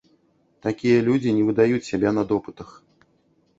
[0.67, 2.69] Такія людзі не выдаюць сябе на допытах.